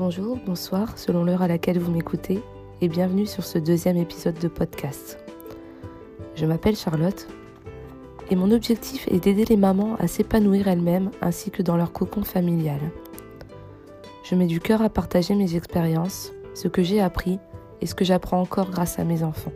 Bonjour, 0.00 0.38
bonsoir, 0.46 0.96
selon 0.96 1.24
l'heure 1.24 1.42
à 1.42 1.46
laquelle 1.46 1.78
vous 1.78 1.92
m'écoutez, 1.92 2.40
et 2.80 2.88
bienvenue 2.88 3.26
sur 3.26 3.44
ce 3.44 3.58
deuxième 3.58 3.98
épisode 3.98 4.38
de 4.38 4.48
podcast. 4.48 5.22
Je 6.34 6.46
m'appelle 6.46 6.74
Charlotte, 6.74 7.28
et 8.30 8.34
mon 8.34 8.50
objectif 8.50 9.06
est 9.08 9.22
d'aider 9.22 9.44
les 9.44 9.58
mamans 9.58 9.96
à 9.98 10.06
s'épanouir 10.06 10.68
elles-mêmes 10.68 11.10
ainsi 11.20 11.50
que 11.50 11.60
dans 11.60 11.76
leur 11.76 11.92
cocon 11.92 12.22
familial. 12.22 12.80
Je 14.24 14.34
mets 14.36 14.46
du 14.46 14.58
cœur 14.58 14.80
à 14.80 14.88
partager 14.88 15.34
mes 15.34 15.54
expériences, 15.54 16.32
ce 16.54 16.68
que 16.68 16.82
j'ai 16.82 17.02
appris 17.02 17.38
et 17.82 17.86
ce 17.86 17.94
que 17.94 18.06
j'apprends 18.06 18.40
encore 18.40 18.70
grâce 18.70 18.98
à 18.98 19.04
mes 19.04 19.22
enfants. 19.22 19.52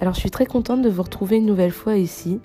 Alors 0.00 0.14
je 0.14 0.20
suis 0.20 0.30
très 0.30 0.46
contente 0.46 0.82
de 0.82 0.88
vous 0.88 1.02
retrouver 1.02 1.38
une 1.38 1.46
nouvelle 1.46 1.72
fois 1.72 1.96
ici. 1.96 2.38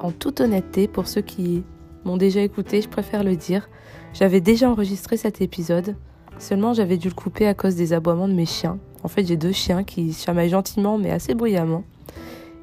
En 0.00 0.10
toute 0.12 0.42
honnêteté, 0.42 0.86
pour 0.86 1.08
ceux 1.08 1.22
qui 1.22 1.64
m'ont 2.04 2.18
déjà 2.18 2.42
écouté, 2.42 2.82
je 2.82 2.90
préfère 2.90 3.24
le 3.24 3.36
dire, 3.36 3.70
j'avais 4.14 4.40
déjà 4.40 4.70
enregistré 4.70 5.16
cet 5.16 5.40
épisode, 5.40 5.96
seulement 6.38 6.72
j'avais 6.72 6.96
dû 6.96 7.08
le 7.08 7.14
couper 7.14 7.46
à 7.46 7.54
cause 7.54 7.74
des 7.74 7.92
aboiements 7.92 8.28
de 8.28 8.32
mes 8.32 8.46
chiens. 8.46 8.78
En 9.02 9.08
fait, 9.08 9.26
j'ai 9.26 9.36
deux 9.36 9.52
chiens 9.52 9.84
qui 9.84 10.12
chamaillent 10.12 10.48
gentiment 10.48 10.96
mais 10.96 11.10
assez 11.10 11.34
bruyamment. 11.34 11.84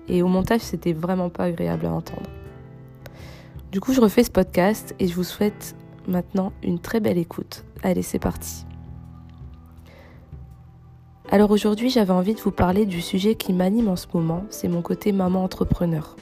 Et 0.07 0.23
au 0.23 0.27
montage, 0.27 0.61
c'était 0.61 0.93
vraiment 0.93 1.29
pas 1.29 1.43
agréable 1.43 1.85
à 1.85 1.91
entendre. 1.91 2.29
Du 3.71 3.79
coup, 3.79 3.93
je 3.93 4.01
refais 4.01 4.23
ce 4.23 4.31
podcast 4.31 4.95
et 4.99 5.07
je 5.07 5.13
vous 5.13 5.23
souhaite 5.23 5.75
maintenant 6.07 6.51
une 6.63 6.79
très 6.79 6.99
belle 6.99 7.17
écoute. 7.17 7.63
Allez, 7.83 8.01
c'est 8.01 8.19
parti. 8.19 8.65
Alors 11.29 11.51
aujourd'hui, 11.51 11.89
j'avais 11.89 12.11
envie 12.11 12.33
de 12.33 12.41
vous 12.41 12.51
parler 12.51 12.85
du 12.85 13.01
sujet 13.01 13.35
qui 13.35 13.53
m'anime 13.53 13.87
en 13.87 13.95
ce 13.95 14.07
moment, 14.13 14.43
c'est 14.49 14.67
mon 14.67 14.81
côté 14.81 15.13
maman 15.13 15.43
entrepreneur. 15.43 16.17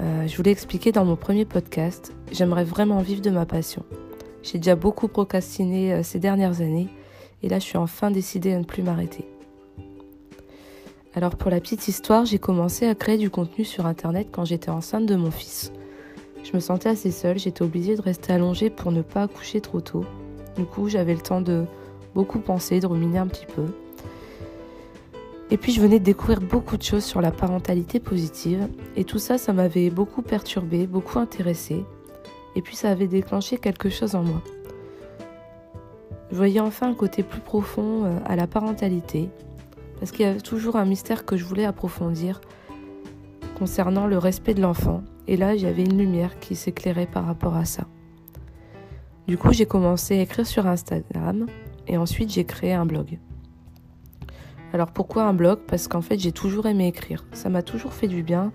Euh, 0.00 0.26
je 0.26 0.36
vous 0.36 0.42
l'ai 0.42 0.50
expliqué 0.50 0.92
dans 0.92 1.04
mon 1.04 1.16
premier 1.16 1.44
podcast, 1.44 2.12
j'aimerais 2.32 2.64
vraiment 2.64 2.98
vivre 3.00 3.22
de 3.22 3.30
ma 3.30 3.46
passion. 3.46 3.84
J'ai 4.42 4.58
déjà 4.58 4.76
beaucoup 4.76 5.08
procrastiné 5.08 5.92
euh, 5.92 6.02
ces 6.02 6.18
dernières 6.18 6.60
années 6.60 6.88
et 7.42 7.48
là 7.48 7.58
je 7.58 7.64
suis 7.64 7.78
enfin 7.78 8.10
décidée 8.10 8.52
à 8.52 8.58
ne 8.58 8.64
plus 8.64 8.82
m'arrêter. 8.82 9.24
Alors 11.14 11.36
pour 11.36 11.50
la 11.50 11.60
petite 11.60 11.86
histoire, 11.86 12.24
j'ai 12.24 12.38
commencé 12.38 12.86
à 12.86 12.94
créer 12.94 13.18
du 13.18 13.30
contenu 13.30 13.64
sur 13.64 13.86
Internet 13.86 14.28
quand 14.32 14.44
j'étais 14.44 14.70
enceinte 14.70 15.06
de 15.06 15.14
mon 15.14 15.30
fils. 15.30 15.72
Je 16.42 16.52
me 16.52 16.60
sentais 16.60 16.88
assez 16.88 17.10
seule, 17.10 17.38
j'étais 17.38 17.62
obligée 17.62 17.96
de 17.96 18.02
rester 18.02 18.32
allongée 18.32 18.68
pour 18.68 18.90
ne 18.90 19.00
pas 19.00 19.22
accoucher 19.22 19.60
trop 19.60 19.80
tôt. 19.80 20.04
Du 20.56 20.64
coup, 20.64 20.88
j'avais 20.88 21.14
le 21.14 21.20
temps 21.20 21.40
de 21.40 21.64
beaucoup 22.14 22.40
penser, 22.40 22.80
de 22.80 22.86
ruminer 22.86 23.18
un 23.18 23.26
petit 23.26 23.46
peu. 23.46 23.66
Et 25.50 25.56
puis 25.56 25.72
je 25.72 25.80
venais 25.80 25.98
de 25.98 26.04
découvrir 26.04 26.40
beaucoup 26.40 26.76
de 26.76 26.82
choses 26.82 27.04
sur 27.04 27.20
la 27.20 27.30
parentalité 27.30 28.00
positive 28.00 28.68
et 28.96 29.04
tout 29.04 29.18
ça, 29.18 29.38
ça 29.38 29.52
m'avait 29.52 29.90
beaucoup 29.90 30.22
perturbé, 30.22 30.86
beaucoup 30.86 31.18
intéressé. 31.18 31.84
Et 32.56 32.62
puis 32.62 32.76
ça 32.76 32.90
avait 32.90 33.08
déclenché 33.08 33.58
quelque 33.58 33.90
chose 33.90 34.14
en 34.14 34.22
moi. 34.22 34.42
Je 36.30 36.36
voyais 36.36 36.60
enfin 36.60 36.88
un 36.88 36.94
côté 36.94 37.22
plus 37.22 37.40
profond 37.40 38.04
euh, 38.04 38.18
à 38.24 38.36
la 38.36 38.46
parentalité, 38.46 39.28
parce 40.00 40.10
qu'il 40.10 40.26
y 40.26 40.28
a 40.28 40.40
toujours 40.40 40.76
un 40.76 40.84
mystère 40.84 41.24
que 41.24 41.36
je 41.36 41.44
voulais 41.44 41.64
approfondir 41.64 42.40
concernant 43.58 44.06
le 44.06 44.18
respect 44.18 44.54
de 44.54 44.62
l'enfant. 44.62 45.02
Et 45.28 45.36
là, 45.36 45.56
j'avais 45.56 45.84
une 45.84 45.96
lumière 45.96 46.38
qui 46.40 46.56
s'éclairait 46.56 47.06
par 47.06 47.26
rapport 47.26 47.54
à 47.54 47.64
ça. 47.64 47.84
Du 49.28 49.38
coup, 49.38 49.52
j'ai 49.52 49.66
commencé 49.66 50.18
à 50.18 50.22
écrire 50.22 50.46
sur 50.46 50.66
Instagram 50.66 51.46
et 51.86 51.96
ensuite 51.96 52.32
j'ai 52.32 52.44
créé 52.44 52.72
un 52.72 52.84
blog. 52.84 53.18
Alors 54.74 54.90
pourquoi 54.90 55.22
un 55.22 55.34
blog? 55.34 55.60
Parce 55.68 55.86
qu'en 55.86 56.00
fait 56.00 56.18
j'ai 56.18 56.32
toujours 56.32 56.66
aimé 56.66 56.88
écrire. 56.88 57.24
Ça 57.32 57.48
m'a 57.48 57.62
toujours 57.62 57.92
fait 57.92 58.08
du 58.08 58.24
bien. 58.24 58.50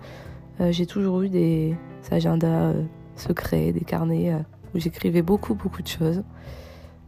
Euh, 0.60 0.70
j'ai 0.70 0.84
toujours 0.84 1.22
eu 1.22 1.30
des 1.30 1.74
agendas 2.10 2.72
euh, 2.72 2.84
secrets, 3.16 3.72
des 3.72 3.80
carnets 3.80 4.34
euh, 4.34 4.38
où 4.74 4.78
j'écrivais 4.78 5.22
beaucoup 5.22 5.54
beaucoup 5.54 5.80
de 5.80 5.88
choses. 5.88 6.22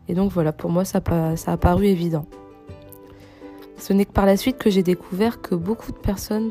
Et 0.09 0.15
donc 0.15 0.33
voilà, 0.33 0.51
pour 0.51 0.71
moi 0.71 0.87
ça, 0.87 1.03
a 1.47 1.57
paru 1.59 1.85
évident. 1.85 2.25
Ce 3.77 3.93
n'est 3.93 4.07
que 4.07 4.13
par 4.13 4.25
la 4.25 4.39
suite 4.39 4.57
que 4.57 4.71
j'ai 4.71 4.83
découvert 4.83 5.43
que 5.43 5.55
beaucoup 5.55 5.93
de 5.93 5.99
personnes 5.99 6.51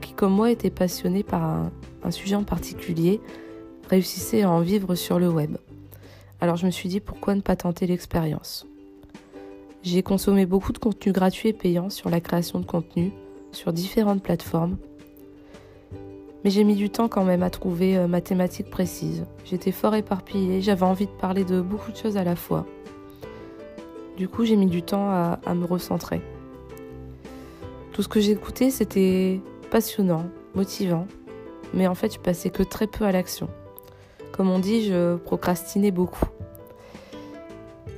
qui 0.00 0.12
comme 0.12 0.32
moi 0.32 0.50
étaient 0.50 0.70
passionnées 0.70 1.22
par 1.22 1.70
un 2.02 2.10
sujet 2.10 2.34
en 2.34 2.42
particulier 2.42 3.20
réussissaient 3.88 4.42
à 4.42 4.50
en 4.50 4.60
vivre 4.60 4.96
sur 4.96 5.20
le 5.20 5.28
web. 5.28 5.56
Alors 6.40 6.56
je 6.56 6.66
me 6.66 6.72
suis 6.72 6.88
dit 6.88 6.98
pourquoi 6.98 7.36
ne 7.36 7.42
pas 7.42 7.54
tenter 7.54 7.86
l'expérience? 7.86 8.66
J'ai 9.86 10.02
consommé 10.02 10.46
beaucoup 10.46 10.72
de 10.72 10.78
contenu 10.78 11.12
gratuit 11.12 11.50
et 11.50 11.52
payant 11.52 11.90
sur 11.90 12.10
la 12.10 12.20
création 12.20 12.58
de 12.58 12.66
contenu 12.66 13.12
sur 13.52 13.72
différentes 13.72 14.20
plateformes. 14.20 14.78
Mais 16.42 16.50
j'ai 16.50 16.64
mis 16.64 16.74
du 16.74 16.90
temps 16.90 17.06
quand 17.06 17.22
même 17.22 17.44
à 17.44 17.50
trouver 17.50 17.96
euh, 17.96 18.08
ma 18.08 18.20
thématique 18.20 18.68
précise. 18.68 19.24
J'étais 19.44 19.70
fort 19.70 19.94
éparpillée, 19.94 20.60
j'avais 20.60 20.82
envie 20.82 21.06
de 21.06 21.12
parler 21.12 21.44
de 21.44 21.60
beaucoup 21.60 21.92
de 21.92 21.96
choses 21.96 22.16
à 22.16 22.24
la 22.24 22.34
fois. 22.34 22.66
Du 24.16 24.26
coup, 24.26 24.44
j'ai 24.44 24.56
mis 24.56 24.66
du 24.66 24.82
temps 24.82 25.08
à, 25.08 25.38
à 25.46 25.54
me 25.54 25.64
recentrer. 25.64 26.20
Tout 27.92 28.02
ce 28.02 28.08
que 28.08 28.18
j'écoutais, 28.18 28.70
c'était 28.70 29.40
passionnant, 29.70 30.24
motivant, 30.56 31.06
mais 31.74 31.86
en 31.86 31.94
fait, 31.94 32.12
je 32.12 32.18
passais 32.18 32.50
que 32.50 32.64
très 32.64 32.88
peu 32.88 33.04
à 33.04 33.12
l'action. 33.12 33.48
Comme 34.32 34.50
on 34.50 34.58
dit, 34.58 34.84
je 34.84 35.14
procrastinais 35.14 35.92
beaucoup. 35.92 36.26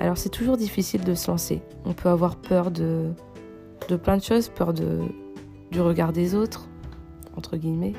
Alors 0.01 0.17
c'est 0.17 0.29
toujours 0.29 0.57
difficile 0.57 1.03
de 1.03 1.15
se 1.15 1.31
lancer. 1.31 1.61
On 1.85 1.93
peut 1.93 2.09
avoir 2.09 2.37
peur 2.37 2.71
de, 2.71 3.11
plein 4.03 4.17
de 4.17 4.23
choses, 4.23 4.49
peur 4.49 4.73
du 4.73 5.81
regard 5.81 6.13
des 6.13 6.35
autres, 6.35 6.69
entre 7.37 7.57
guillemets, 7.57 7.95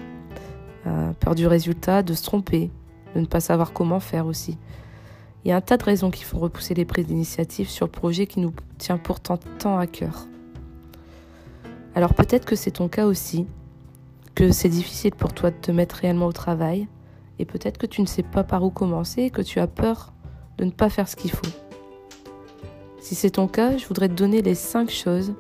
euh, 0.87 1.11
peur 1.19 1.35
du 1.35 1.45
résultat, 1.47 2.03
de 2.03 2.13
se 2.13 2.23
tromper, 2.23 2.71
de 3.15 3.19
ne 3.19 3.25
pas 3.25 3.41
savoir 3.41 3.73
comment 3.73 3.99
faire 3.99 4.27
aussi. 4.27 4.57
Il 5.43 5.49
y 5.49 5.51
a 5.51 5.57
un 5.57 5.61
tas 5.61 5.77
de 5.77 5.83
raisons 5.83 6.11
qui 6.11 6.23
font 6.23 6.39
repousser 6.39 6.73
les 6.73 6.85
prises 6.85 7.07
d'initiative 7.07 7.69
sur 7.69 7.85
le 7.85 7.91
projet 7.91 8.27
qui 8.27 8.39
nous 8.39 8.53
tient 8.77 8.97
pourtant 8.97 9.37
tant 9.57 9.77
à 9.77 9.87
cœur. 9.87 10.27
Alors 11.95 12.13
peut-être 12.13 12.45
que 12.45 12.55
c'est 12.55 12.71
ton 12.71 12.87
cas 12.87 13.05
aussi, 13.05 13.45
que 14.35 14.51
c'est 14.51 14.69
difficile 14.69 15.15
pour 15.15 15.33
toi 15.33 15.51
de 15.51 15.57
te 15.57 15.71
mettre 15.71 15.95
réellement 15.95 16.27
au 16.27 16.33
travail, 16.33 16.87
et 17.39 17.45
peut-être 17.45 17.77
que 17.77 17.87
tu 17.87 18.01
ne 18.01 18.05
sais 18.05 18.23
pas 18.23 18.43
par 18.43 18.63
où 18.63 18.69
commencer 18.69 19.29
que 19.29 19.41
tu 19.41 19.59
as 19.59 19.67
peur 19.67 20.13
de 20.57 20.65
ne 20.65 20.71
pas 20.71 20.89
faire 20.89 21.07
ce 21.07 21.15
qu'il 21.15 21.31
faut. 21.31 21.47
Si 22.99 23.15
c'est 23.15 23.31
ton 23.31 23.47
cas, 23.47 23.77
je 23.77 23.87
voudrais 23.87 24.09
te 24.09 24.13
donner 24.13 24.41
les 24.41 24.55
5 24.55 24.89
choses 24.89 25.33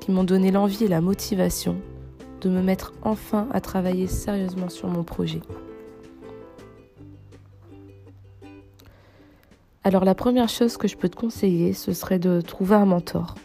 qui 0.00 0.10
m'ont 0.10 0.24
donné 0.24 0.50
l'envie 0.50 0.84
et 0.84 0.88
la 0.88 1.00
motivation 1.00 1.76
de 2.40 2.50
me 2.50 2.62
mettre 2.62 2.92
enfin 3.02 3.48
à 3.52 3.60
travailler 3.60 4.06
sérieusement 4.06 4.68
sur 4.68 4.88
mon 4.88 5.02
projet. 5.02 5.40
Alors 9.84 10.04
la 10.04 10.14
première 10.14 10.50
chose 10.50 10.76
que 10.76 10.86
je 10.86 10.96
peux 10.96 11.08
te 11.08 11.16
conseiller, 11.16 11.72
ce 11.72 11.94
serait 11.94 12.18
de 12.18 12.42
trouver 12.42 12.76
un 12.76 12.84
mentor. 12.84 13.36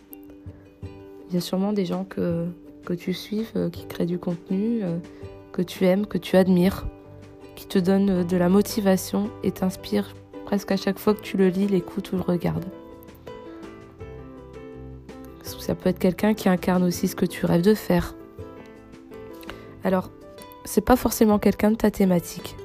Il 1.29 1.35
y 1.35 1.37
a 1.37 1.41
sûrement 1.41 1.71
des 1.71 1.85
gens 1.85 2.03
que, 2.03 2.47
tu 2.97 3.13
suives, 3.13 3.51
euh, 3.55 3.69
qui 3.69 3.85
créent 3.87 4.05
du 4.05 4.19
contenu, 4.19 4.83
euh, 4.83 4.97
que 5.53 5.61
tu 5.61 5.85
aimes, 5.85 6.05
que 6.05 6.17
tu 6.17 6.35
admires, 6.35 6.85
qui 7.55 7.65
te 7.65 7.79
donnent 7.79 8.09
euh, 8.09 8.23
de 8.23 8.35
la 8.35 8.49
motivation 8.49 9.29
et 9.41 9.51
t'inspirent 9.51 10.13
presque 10.45 10.71
à 10.71 10.77
chaque 10.77 10.99
fois 10.99 11.13
que 11.13 11.21
tu 11.21 11.37
le 11.37 11.47
lis, 11.47 11.67
l'écoutes 11.67 12.11
ou 12.11 12.17
le 12.17 12.21
regardes. 12.21 12.65
Ça 15.63 15.75
peut 15.75 15.87
être 15.87 15.97
quelqu'un 15.97 16.33
qui 16.33 16.49
incarne 16.49 16.83
aussi 16.83 17.07
ce 17.07 17.15
que 17.15 17.25
tu 17.25 17.45
rêves 17.45 17.61
de 17.61 17.73
faire. 17.73 18.15
Alors, 19.85 20.11
c'est 20.65 20.83
pas 20.83 20.97
forcément 20.97 21.39
quelqu'un 21.39 21.71
de 21.71 21.77
ta 21.77 21.89
thématique. 21.89 22.57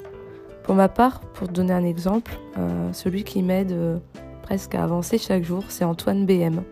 Pour 0.65 0.75
ma 0.75 0.89
part, 0.89 1.21
pour 1.21 1.47
te 1.47 1.53
donner 1.53 1.73
un 1.73 1.85
exemple, 1.85 2.37
euh, 2.59 2.93
celui 2.93 3.23
qui 3.23 3.45
m'aide 3.45 3.71
euh, 3.71 3.99
presque 4.43 4.75
à 4.75 4.83
avancer 4.83 5.17
chaque 5.17 5.45
jour, 5.45 5.63
c'est 5.69 5.85
Antoine 5.85 6.27
BM. 6.27 6.65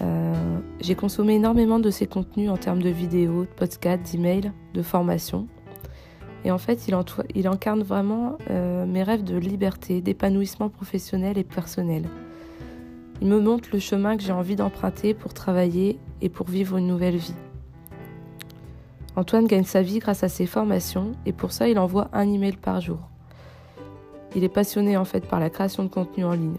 Euh, 0.00 0.58
j'ai 0.80 0.96
consommé 0.96 1.34
énormément 1.34 1.78
de 1.78 1.90
ses 1.90 2.08
contenus 2.08 2.50
en 2.50 2.56
termes 2.56 2.82
de 2.82 2.90
vidéos, 2.90 3.42
de 3.42 3.50
podcasts, 3.54 4.10
d'emails, 4.10 4.50
de 4.74 4.82
formation. 4.82 5.46
Et 6.44 6.50
en 6.50 6.58
fait, 6.58 6.88
il 7.36 7.46
incarne 7.46 7.84
vraiment 7.84 8.36
mes 8.50 9.04
rêves 9.04 9.22
de 9.22 9.36
liberté, 9.36 10.00
d'épanouissement 10.00 10.68
professionnel 10.68 11.38
et 11.38 11.44
personnel. 11.44 12.08
Il 13.22 13.28
me 13.28 13.38
montre 13.38 13.68
le 13.72 13.78
chemin 13.78 14.16
que 14.16 14.22
j'ai 14.24 14.32
envie 14.32 14.56
d'emprunter 14.56 15.14
pour 15.14 15.32
travailler 15.32 15.96
et 16.22 16.28
pour 16.28 16.48
vivre 16.48 16.76
une 16.76 16.88
nouvelle 16.88 17.14
vie. 17.14 17.36
Antoine 19.14 19.46
gagne 19.46 19.62
sa 19.62 19.80
vie 19.80 20.00
grâce 20.00 20.24
à 20.24 20.28
ses 20.28 20.44
formations 20.44 21.12
et 21.24 21.32
pour 21.32 21.52
ça 21.52 21.68
il 21.68 21.78
envoie 21.78 22.08
un 22.12 22.28
email 22.28 22.56
par 22.56 22.80
jour. 22.80 22.98
Il 24.34 24.42
est 24.42 24.48
passionné 24.48 24.96
en 24.96 25.04
fait 25.04 25.24
par 25.24 25.38
la 25.38 25.50
création 25.50 25.84
de 25.84 25.88
contenu 25.88 26.24
en 26.24 26.32
ligne. 26.32 26.56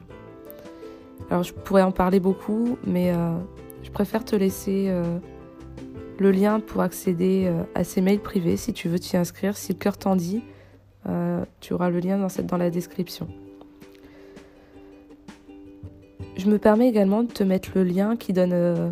Alors 1.29 1.43
je 1.43 1.51
pourrais 1.51 1.81
en 1.81 1.91
parler 1.91 2.21
beaucoup, 2.21 2.77
mais 2.87 3.11
euh, 3.11 3.37
je 3.83 3.91
préfère 3.91 4.23
te 4.23 4.37
laisser 4.37 4.85
euh, 4.87 5.19
le 6.17 6.31
lien 6.31 6.61
pour 6.61 6.81
accéder 6.81 7.43
euh, 7.45 7.63
à 7.75 7.83
ses 7.83 7.99
mails 7.99 8.21
privés 8.21 8.55
si 8.55 8.71
tu 8.71 8.87
veux 8.87 8.99
t'y 8.99 9.17
inscrire. 9.17 9.57
Si 9.57 9.73
le 9.73 9.79
cœur 9.79 9.97
t'en 9.97 10.15
dit, 10.15 10.41
tu 11.59 11.73
auras 11.73 11.89
le 11.89 11.99
lien 11.99 12.25
dans, 12.45 12.57
la 12.57 12.69
description. 12.69 13.27
Je 16.43 16.49
me 16.49 16.57
permets 16.57 16.89
également 16.89 17.23
de 17.23 17.31
te 17.31 17.43
mettre 17.43 17.69
le 17.75 17.83
lien 17.83 18.17
qui 18.17 18.33
donne 18.33 18.51
euh, 18.53 18.89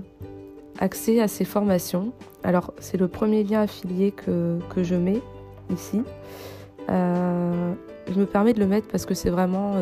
accès 0.79 1.19
à 1.19 1.27
ces 1.27 1.43
formations. 1.43 2.13
Alors, 2.43 2.73
c'est 2.79 2.97
le 2.97 3.07
premier 3.07 3.43
lien 3.43 3.61
affilié 3.61 4.11
que, 4.11 4.59
je 4.77 4.95
mets 4.95 5.21
ici. 5.69 6.01
je 6.87 8.19
me 8.19 8.25
permets 8.25 8.53
de 8.53 8.59
le 8.59 8.67
mettre 8.67 8.87
parce 8.87 9.05
que 9.05 9.13
c'est 9.13 9.29
vraiment 9.29 9.75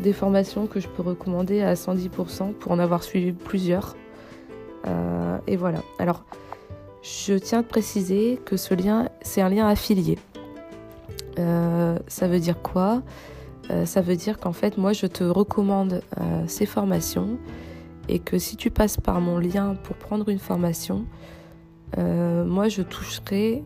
des 0.00 0.12
formations 0.12 0.66
que 0.66 0.80
je 0.80 0.88
peux 0.88 1.02
recommander 1.02 1.62
à 1.62 1.74
110% 1.74 2.52
pour 2.52 2.72
en 2.72 2.78
avoir 2.78 3.02
suivi 3.02 3.32
plusieurs. 3.32 3.96
et 5.46 5.56
voilà. 5.56 5.80
Alors, 5.98 6.24
je 7.02 7.34
tiens 7.34 7.60
à 7.60 7.62
préciser 7.62 8.40
que 8.44 8.56
ce 8.56 8.74
lien, 8.74 9.08
c'est 9.22 9.40
un 9.40 9.50
lien 9.50 9.66
affilié. 9.66 10.18
Euh, 11.38 11.98
ça 12.06 12.28
veut 12.28 12.40
dire 12.40 12.62
quoi? 12.62 13.02
Euh, 13.70 13.86
Ça 13.86 14.00
veut 14.00 14.16
dire 14.16 14.38
qu'en 14.38 14.52
fait, 14.52 14.78
moi, 14.78 14.92
je 14.92 15.06
te 15.06 15.24
recommande 15.24 16.02
euh, 16.20 16.44
ces 16.46 16.66
formations 16.66 17.38
et 18.08 18.18
que 18.18 18.38
si 18.38 18.56
tu 18.56 18.70
passes 18.70 18.98
par 18.98 19.20
mon 19.20 19.38
lien 19.38 19.76
pour 19.82 19.96
prendre 19.96 20.28
une 20.28 20.38
formation, 20.38 21.06
moi, 21.96 22.68
je 22.68 22.82
toucherai 22.82 23.62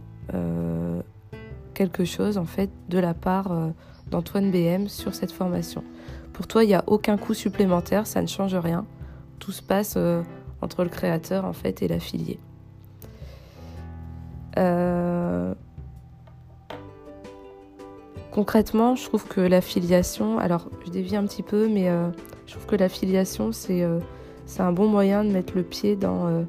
quelque 1.73 2.05
chose 2.05 2.37
en 2.37 2.45
fait 2.45 2.69
de 2.91 2.99
la 2.99 3.15
part 3.15 3.51
d'Antoine 4.11 4.51
BM 4.51 4.87
sur 4.87 5.15
cette 5.15 5.33
formation. 5.33 5.83
Pour 6.35 6.47
toi, 6.47 6.63
il 6.63 6.67
n'y 6.67 6.75
a 6.75 6.85
aucun 6.87 7.17
coût 7.17 7.33
supplémentaire, 7.33 8.07
ça 8.07 8.21
ne 8.21 8.27
change 8.27 8.55
rien. 8.55 8.85
Tout 9.39 9.51
se 9.51 9.63
passe 9.63 9.97
entre 10.61 10.85
le 10.85 10.91
créateur 10.91 11.47
en 11.47 11.55
fait 11.55 11.83
et 11.83 11.89
l'affilié. 11.89 12.39
Euh, 14.59 15.55
concrètement, 18.39 18.95
je 18.95 19.05
trouve 19.05 19.27
que 19.27 19.41
l'affiliation, 19.41 20.39
alors 20.39 20.69
je 20.87 20.91
dévie 20.93 21.17
un 21.17 21.27
petit 21.27 21.43
peu, 21.43 21.67
mais 21.67 21.89
euh, 21.89 22.09
je 22.47 22.53
trouve 22.53 22.67
que 22.67 22.77
l'affiliation, 22.77 23.51
c'est 23.51 23.83
euh, 23.83 23.99
c'est 24.47 24.61
un 24.61 24.71
bon 24.71 24.87
moyen 24.87 25.25
de 25.25 25.31
mettre 25.31 25.55
le 25.57 25.65
pied 25.65 25.97
dans, 25.97 26.47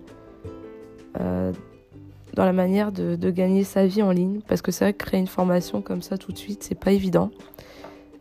dans 1.16 2.46
la 2.46 2.54
manière 2.54 2.92
de, 2.92 3.32
gagner 3.32 3.64
sa 3.64 3.88
vie 3.88 4.04
en 4.04 4.12
ligne. 4.12 4.42
Parce 4.48 4.62
que 4.62 4.72
c'est 4.72 4.86
vrai 4.86 4.94
que 4.94 5.04
créer 5.04 5.20
une 5.20 5.28
formation 5.28 5.82
comme 5.82 6.04
ça 6.04 6.20
tout 6.20 6.32
de 6.32 6.38
suite, 6.38 6.62
c'est 6.64 6.80
pas 6.80 6.92
évident. 6.92 7.32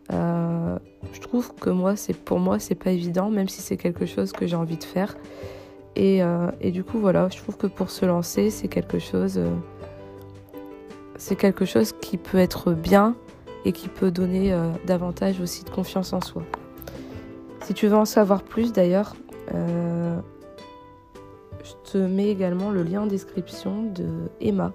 je 0.09 1.19
trouve 1.21 1.53
que 1.53 1.69
moi, 1.69 1.93
pour 2.25 2.39
moi, 2.39 2.57
c'est 2.57 2.75
pas 2.75 2.89
évident, 2.89 3.29
même 3.29 3.47
si 3.47 3.61
c'est 3.61 3.77
quelque 3.77 4.07
chose 4.07 4.31
que 4.31 4.47
j'ai 4.47 4.55
envie 4.55 4.77
de 4.77 4.83
faire. 4.83 5.15
Et, 5.95 6.21
et, 6.59 6.71
du 6.71 6.83
coup, 6.83 6.97
voilà, 6.97 7.29
je 7.29 7.37
trouve 7.37 7.55
que 7.55 7.67
pour 7.67 7.91
se 7.91 8.05
lancer, 8.05 8.49
c'est 8.49 8.67
quelque 8.67 8.97
chose 8.97 9.39
c'est 11.19 11.35
quelque 11.35 11.65
chose 11.65 11.93
qui 12.01 12.17
peut 12.17 12.39
être 12.39 12.73
bien 12.73 13.15
et 13.69 13.71
qui 13.71 13.87
peut 13.87 14.09
donner 14.09 14.51
euh, 14.51 14.71
davantage 14.87 15.39
aussi 15.39 15.63
de 15.63 15.69
confiance 15.69 16.11
en 16.11 16.21
soi. 16.21 16.41
Si 17.61 17.75
tu 17.75 17.85
veux 17.85 17.95
en 17.95 18.05
savoir 18.05 18.41
plus 18.41 18.73
d'ailleurs, 18.73 19.15
euh, 19.53 20.19
je 21.63 21.91
te 21.91 21.97
mets 21.99 22.29
également 22.29 22.71
le 22.71 22.81
lien 22.81 23.01
en 23.01 23.05
description 23.05 23.83
de 23.83 24.07
Emma. 24.41 24.73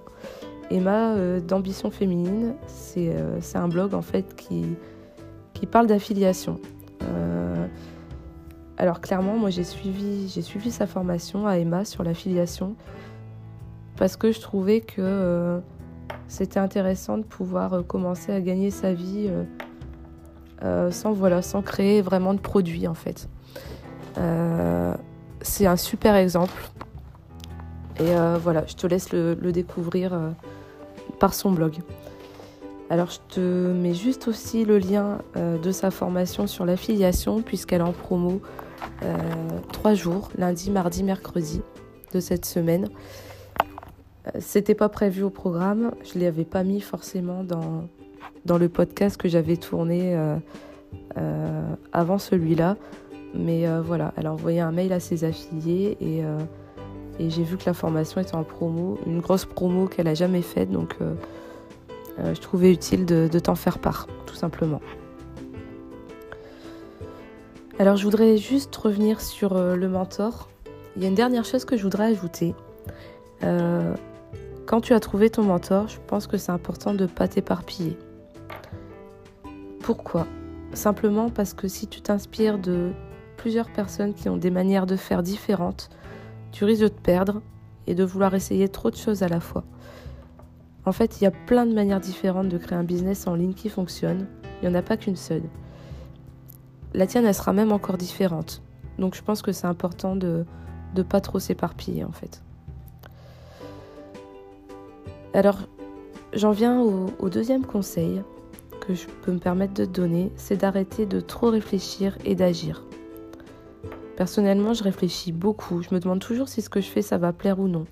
Emma 0.71 1.17
euh, 1.17 1.41
d'Ambition 1.41 1.91
Féminine, 1.91 2.55
c'est 2.69 3.11
un 3.57 3.67
blog 3.67 3.95
en 3.95 4.03
fait 4.03 4.37
qui, 4.37 4.65
qui 5.55 5.67
parle 5.67 5.89
d'affiliation. 5.89 6.61
alors 8.77 9.01
clairement, 9.01 9.37
moi 9.37 9.51
j'ai 9.51 9.65
suivi, 9.65 10.29
j'ai 10.29 10.43
suivi 10.43 10.71
sa 10.71 10.87
formation 10.87 11.49
à 11.49 11.59
Emma 11.59 11.85
sur 11.85 12.05
l'affiliation 12.05 12.77
parce 13.97 14.17
que 14.17 14.31
je 14.31 14.41
trouvais 14.41 14.81
que 14.83 15.61
c'était 16.29 16.61
intéressant 16.61 17.19
de 17.19 17.23
pouvoir 17.23 17.75
euh, 17.75 17.83
commencer 17.83 18.33
à 18.33 18.41
gagner 18.41 18.71
sa 18.71 18.93
vie 18.93 19.27
euh, 19.29 19.45
euh, 20.63 20.91
sans, 20.91 21.13
voilà, 21.13 21.43
sans 21.43 21.63
créer 21.63 22.01
vraiment 22.01 22.35
de 22.35 22.41
produits 22.41 22.87
en 22.89 22.95
fait. 22.95 23.29
c'est 25.43 25.67
un 25.67 25.77
super 25.77 26.17
exemple. 26.17 26.71
Et 28.01 28.15
voilà, 28.43 28.65
je 28.67 28.75
te 28.75 28.87
laisse 28.87 29.13
le, 29.13 29.35
découvrir 29.53 30.19
par 31.21 31.35
son 31.35 31.53
blog. 31.53 31.75
Alors 32.91 33.11
je 33.11 33.19
te 33.35 33.41
mets 33.41 33.95
juste 33.95 34.27
aussi 34.27 34.65
le 34.65 34.79
lien 34.79 35.19
de 35.37 35.71
sa 35.71 35.91
formation 35.91 36.47
sur 36.47 36.65
l'affiliation 36.65 37.43
puisqu'elle 37.43 37.83
est 37.83 37.85
en 37.85 37.93
promo 37.93 38.41
trois 39.73 39.95
jours, 39.95 40.31
lundi, 40.39 40.71
mardi, 40.71 41.03
mercredi 41.03 41.61
de 42.13 42.21
cette 42.21 42.47
semaine. 42.47 42.89
C'était 44.39 44.75
pas 44.75 44.89
prévu 44.89 45.23
au 45.23 45.31
programme, 45.31 45.93
je 46.03 46.19
ne 46.19 46.25
l'avais 46.25 46.45
pas 46.45 46.65
mis 46.65 46.81
forcément 46.81 47.45
dans, 47.45 47.87
dans 48.45 48.59
le 48.59 48.69
podcast 48.69 49.17
que 49.17 49.29
j'avais 49.29 49.57
tourné 49.57 50.15
euh, 50.15 50.37
euh, 51.17 51.75
avant 51.93 52.19
celui-là. 52.19 52.77
Mais 53.35 53.67
euh, 53.67 53.83
voilà, 53.83 54.13
elle 54.17 54.27
a 54.27 54.33
envoyé 54.33 54.61
un 54.61 54.73
mail 54.73 54.93
à 54.93 55.01
ses 55.01 55.25
affiliés 55.25 55.97
et, 56.01 56.23
j'ai 57.21 57.45
vu 57.45 57.57
que 57.57 57.63
la 57.67 57.75
formation 57.75 58.21
était 58.21 58.35
en 58.35 58.43
promo, 58.43 58.99
une 59.07 59.21
grosse 59.21 59.45
promo 59.45 59.87
qu'elle 59.87 60.09
a 60.09 60.15
jamais 60.15 60.43
faite, 60.43 60.71
donc 60.73 60.97
je 62.19 62.41
trouvais 62.41 62.73
utile 62.73 63.07
de, 63.07 63.29
de 63.31 63.39
t'en 63.39 63.55
faire 63.55 63.79
part, 63.79 64.09
tout 64.27 64.35
simplement. 64.35 64.81
Alors 67.79 67.97
je 67.97 68.03
voudrais 68.03 68.37
juste 68.37 68.75
revenir 68.75 69.21
sur 69.21 69.55
le 69.55 69.89
mentor. 69.89 70.49
Il 70.97 71.03
y 71.03 71.05
a 71.05 71.09
une 71.09 71.15
dernière 71.15 71.45
chose 71.45 71.65
que 71.65 71.77
je 71.77 71.85
voudrais 71.85 72.07
ajouter. 72.07 72.53
Quand 74.67 74.81
tu 74.81 74.95
as 74.95 75.01
trouvé 75.01 75.29
ton 75.29 75.43
mentor, 75.43 75.89
je 75.89 75.99
pense 76.07 76.27
que 76.27 76.39
c'est 76.39 76.53
important 76.53 76.95
de 76.95 77.03
ne 77.03 77.09
pas 77.09 77.29
t'éparpiller. 77.29 77.99
Pourquoi? 79.81 80.27
Simplement 80.73 81.29
parce 81.29 81.53
que 81.53 81.69
si 81.69 81.87
tu 81.87 82.01
t'inspires 82.01 82.59
de 82.59 82.93
plusieurs 83.37 83.71
personnes 83.71 84.15
qui 84.15 84.31
ont 84.31 84.39
des 84.39 84.51
manières 84.51 84.87
de 84.87 84.97
faire 84.97 85.23
différentes, 85.23 85.91
tu 86.51 86.65
risques 86.65 86.83
de 86.83 86.89
te 86.89 87.01
perdre 87.01 87.43
et 87.87 87.95
de 87.95 88.05
vouloir 88.05 88.35
essayer 88.35 88.69
trop 88.69 88.91
de 88.91 88.97
choses 88.97 89.23
à 89.23 89.29
la 89.29 89.41
fois. 89.41 89.65
En 90.87 90.93
fait, 90.93 91.21
il 91.21 91.25
y 91.25 91.27
a 91.27 91.31
plein 91.31 91.67
de 91.67 91.75
manières 91.75 92.01
différentes 92.01 92.49
de 92.49 92.59
créer 92.59 92.79
un 92.79 92.85
business 92.85 93.27
en 93.27 93.35
ligne 93.35 93.55
qui 93.55 93.69
fonctionne. 93.69 94.27
Il 94.63 94.69
n'y 94.69 94.75
en 94.75 94.79
a 94.79 94.83
pas 94.83 94.97
qu'une 94.97 95.17
seule. 95.17 95.45
La 96.95 97.07
tienne, 97.07 97.27
elle 97.27 97.35
sera 97.35 97.53
même 97.53 97.73
encore 97.73 97.99
différente. 97.99 98.63
Donc 98.99 99.15
je 99.15 99.23
pense 99.23 99.43
que 99.43 99.53
c'est 99.53 99.67
important 99.67 100.15
de 100.15 100.47
ne 100.95 101.03
pas 101.03 101.21
trop 101.21 101.41
s'éparpiller 101.41 102.05
en 102.05 102.13
fait. 102.13 102.44
Alors, 105.35 105.59
j'en 106.33 106.53
viens 106.53 106.81
au, 106.81 107.29
deuxième 107.29 107.67
conseil 107.67 108.23
que 108.81 108.95
je 108.95 109.07
peux 109.23 109.33
me 109.33 109.41
permettre 109.41 109.75
de 109.75 109.85
te 109.85 109.91
donner, 109.91 110.31
c'est 110.37 110.57
d'arrêter 110.57 111.07
de 111.07 111.19
trop 111.19 111.51
réfléchir 111.51 112.17
et 112.25 112.37
d'agir. 112.37 112.85
Personnellement, 114.17 114.75
je 114.75 114.85
réfléchis 114.85 115.33
beaucoup. 115.33 115.83
Je 115.83 115.93
me 115.93 115.99
demande 115.99 116.21
toujours 116.21 116.49
si 116.49 116.63
ce 116.63 116.71
que 116.71 116.81
je 116.81 116.87
fais, 116.87 117.03
ça 117.03 117.19
va 117.19 117.33
plaire 117.33 117.59
ou 117.59 117.67
non. 117.67 117.85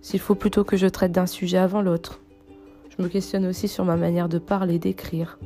S'il 0.00 0.18
faut 0.18 0.34
plutôt 0.34 0.64
que 0.64 0.76
je 0.76 0.88
traite 0.88 1.12
d'un 1.12 1.26
sujet 1.26 1.58
avant 1.58 1.82
l'autre. 1.82 2.20
Je 2.96 3.00
me 3.00 3.08
questionne 3.08 3.46
aussi 3.46 3.68
sur 3.68 3.84
ma 3.84 3.96
manière 3.96 4.28
de 4.28 4.38
parler, 4.38 4.80
d'écrire. 4.80 5.38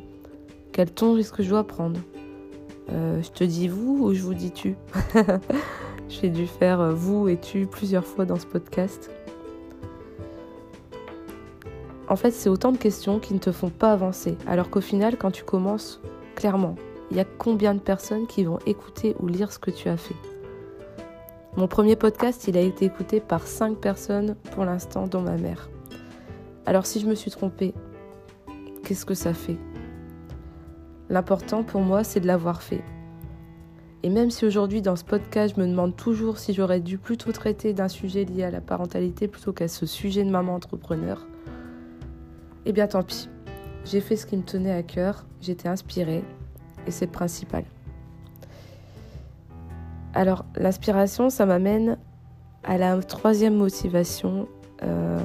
Quel 0.73 0.91
ton 0.91 1.13
risque 1.13 1.37
que 1.37 1.43
je 1.43 1.51
dois 1.51 1.67
prendre? 1.67 2.01
Euh, 2.93 3.21
Je 3.23 3.31
te 3.31 3.45
dis 3.45 3.69
vous 3.69 4.07
ou 4.07 4.15
je 4.15 4.23
vous 4.23 4.35
dis 4.35 4.53
tu? 4.53 4.75
J'ai 6.09 6.31
dû 6.31 6.47
faire 6.47 6.95
vous 6.95 7.29
et 7.29 7.39
tu 7.39 7.67
plusieurs 7.67 8.07
fois 8.07 8.25
dans 8.25 8.39
ce 8.39 8.47
podcast. 8.47 9.11
En 12.11 12.17
fait, 12.17 12.33
c'est 12.33 12.49
autant 12.49 12.73
de 12.73 12.77
questions 12.77 13.21
qui 13.21 13.35
ne 13.35 13.39
te 13.39 13.53
font 13.53 13.71
pas 13.71 13.93
avancer. 13.93 14.37
Alors 14.49 14.69
qu'au 14.69 14.81
final, 14.81 15.17
quand 15.17 15.31
tu 15.31 15.45
commences, 15.45 16.01
clairement, 16.35 16.75
il 17.13 17.17
y 17.17 17.21
a 17.21 17.25
combien 17.25 17.73
de 17.73 17.79
personnes 17.79 18.27
qui 18.27 18.43
vont 18.43 18.59
écouter 18.67 19.15
ou 19.21 19.29
lire 19.29 19.53
ce 19.53 19.61
que 19.61 19.71
tu 19.71 19.89
as 19.89 19.97
fait? 19.97 20.17
Mon 21.57 21.69
premier 21.69 21.95
podcast, 21.95 22.49
il 22.49 22.57
a 22.57 22.63
été 22.63 22.85
écouté 22.85 23.21
par 23.21 23.47
5 23.47 23.79
personnes 23.79 24.35
pour 24.51 24.65
l'instant, 24.65 25.07
dont 25.07 25.21
ma 25.21 25.37
mère. 25.37 25.71
Alors 26.67 26.85
si 26.85 26.99
je 26.99 27.07
me 27.07 27.15
suis 27.15 27.31
trompée, 27.31 27.75
qu'est-ce 28.85 29.07
que 29.07 29.15
ça 29.15 29.33
fait? 29.33 29.59
L'important 31.11 31.63
pour 31.63 31.81
moi, 31.81 32.03
c'est 32.03 32.21
de 32.21 32.27
l'avoir 32.27 32.61
fait. 32.61 32.83
Et 34.03 34.09
même 34.09 34.31
si 34.31 34.45
aujourd'hui 34.45 34.83
dans 34.83 34.97
ce 34.97 35.05
podcast, 35.05 35.55
je 35.55 35.61
me 35.61 35.67
demande 35.69 35.95
toujours 35.95 36.39
si 36.39 36.55
j'aurais 36.55 36.81
dû 36.81 36.99
plutôt 36.99 37.31
traiter 37.31 37.73
d'un 37.73 37.89
sujet 37.89 38.25
lié 38.25 38.43
à 38.43 38.51
la 38.51 38.61
parentalité 38.61 39.29
plutôt 39.29 39.53
qu'à 39.53 39.69
ce 39.69 39.87
sujet 39.87 40.25
de 40.25 40.31
maman 40.31 40.57
entrepreneur, 40.57 41.25
eh 42.67 42.73
bien 42.73 42.87
tant 42.87 43.03
pis. 43.03 43.29
J'ai 43.85 44.01
fait 44.01 44.17
ce 44.17 44.27
qui 44.27 44.37
me 44.37 44.43
tenait 44.43 44.73
à 44.73 44.83
cœur, 44.83 45.27
j'étais 45.41 45.69
inspirée 45.69 46.23
et 46.87 46.91
c'est 46.91 47.07
le 47.07 47.13
principal. 47.13 47.65
Alors 50.13 50.45
l'inspiration, 50.57 51.31
ça 51.31 51.47
m'amène 51.47 51.97
à 52.65 52.79
la 52.79 53.01
troisième 53.03 53.55
motivation 53.55 54.49
euh, 54.83 55.19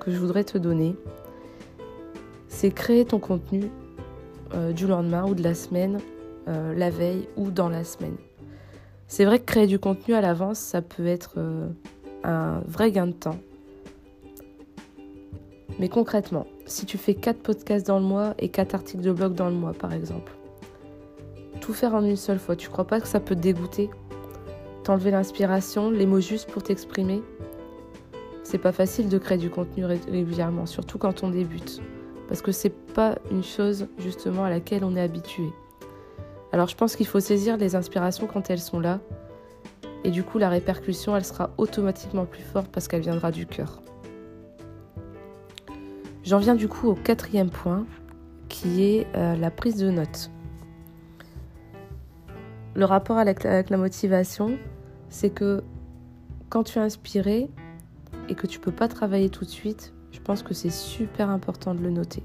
que 0.00 0.10
je 0.10 0.18
voudrais 0.18 0.44
te 0.44 0.56
donner. 0.56 0.96
C'est 2.48 2.70
créer 2.70 3.04
ton 3.04 3.18
contenu 3.18 3.64
euh, 4.54 4.72
du 4.72 4.86
lendemain 4.86 5.24
ou 5.26 5.34
de 5.34 5.42
la 5.42 5.54
semaine, 5.54 5.98
euh, 6.48 6.74
la 6.74 6.90
veille 6.90 7.28
ou 7.36 7.50
dans 7.50 7.68
la 7.68 7.84
semaine. 7.84 8.16
C'est 9.08 9.24
vrai 9.24 9.38
que 9.38 9.44
créer 9.44 9.66
du 9.66 9.78
contenu 9.78 10.14
à 10.14 10.20
l'avance, 10.20 10.58
ça 10.58 10.80
peut 10.80 11.06
être 11.06 11.38
un 12.24 12.60
vrai 12.66 12.90
gain 12.90 13.06
de 13.06 13.12
temps. 13.12 13.38
Mais 15.78 15.88
concrètement, 15.88 16.46
si 16.66 16.86
tu 16.86 16.98
fais 16.98 17.14
4 17.14 17.38
podcasts 17.38 17.86
dans 17.86 17.98
le 17.98 18.04
mois 18.04 18.34
et 18.38 18.48
4 18.48 18.74
articles 18.74 19.02
de 19.02 19.12
blog 19.12 19.34
dans 19.34 19.48
le 19.48 19.54
mois, 19.54 19.72
par 19.72 19.92
exemple, 19.92 20.32
tout 21.60 21.72
faire 21.72 21.94
en 21.94 22.04
une 22.04 22.16
seule 22.16 22.38
fois, 22.38 22.56
tu 22.56 22.68
crois 22.68 22.86
pas 22.86 23.00
que 23.00 23.08
ça 23.08 23.20
peut 23.20 23.34
te 23.34 23.40
dégoûter? 23.40 23.90
T'enlever 24.82 25.10
l'inspiration, 25.10 25.90
les 25.90 26.06
mots 26.06 26.20
justes 26.20 26.50
pour 26.50 26.62
t'exprimer? 26.62 27.22
C'est 28.42 28.58
pas 28.58 28.72
facile 28.72 29.08
de 29.08 29.16
créer 29.18 29.38
du 29.38 29.48
contenu 29.48 29.84
régulièrement, 29.84 30.66
surtout 30.66 30.98
quand 30.98 31.22
on 31.22 31.30
débute. 31.30 31.80
parce 32.28 32.42
que 32.42 32.52
c'est 32.52 32.70
pas 32.70 33.16
une 33.30 33.42
chose 33.42 33.86
justement 33.98 34.44
à 34.44 34.50
laquelle 34.50 34.84
on 34.84 34.96
est 34.96 35.00
habitué. 35.00 35.50
Alors 36.52 36.68
je 36.68 36.76
pense 36.76 36.96
qu'il 36.96 37.06
faut 37.06 37.20
saisir 37.20 37.56
les 37.56 37.74
inspirations 37.74 38.26
quand 38.26 38.50
elles 38.50 38.60
sont 38.60 38.80
là, 38.80 39.00
et 40.04 40.10
du 40.10 40.22
coup 40.22 40.38
la 40.38 40.48
répercussion 40.48 41.16
elle 41.16 41.24
sera 41.24 41.50
automatiquement 41.58 42.24
plus 42.24 42.42
forte 42.42 42.68
parce 42.68 42.88
qu'elle 42.88 43.02
viendra 43.02 43.30
du 43.30 43.46
cœur. 43.46 43.82
J'en 46.24 46.38
viens 46.38 46.54
du 46.54 46.68
coup 46.68 46.88
au 46.88 46.94
quatrième 46.94 47.50
point, 47.50 47.84
qui 48.48 48.82
est 48.82 49.06
euh, 49.14 49.36
la 49.36 49.50
prise 49.50 49.76
de 49.76 49.90
notes. 49.90 50.30
Le 52.74 52.86
rapport 52.86 53.18
avec 53.18 53.44
la 53.44 53.76
motivation, 53.76 54.56
c'est 55.10 55.30
que 55.30 55.62
quand 56.48 56.64
tu 56.64 56.78
es 56.78 56.82
inspiré 56.82 57.50
et 58.28 58.34
que 58.34 58.46
tu 58.46 58.58
peux 58.58 58.72
pas 58.72 58.88
travailler 58.88 59.28
tout 59.28 59.44
de 59.44 59.50
suite, 59.50 59.92
je 60.12 60.20
pense 60.20 60.42
que 60.42 60.54
c'est 60.54 60.70
super 60.70 61.28
important 61.28 61.74
de 61.74 61.80
le 61.80 61.90
noter. 61.90 62.22